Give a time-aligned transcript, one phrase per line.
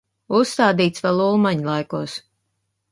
[0.37, 2.21] Uzstādīts vēl Ulmaņlaikos.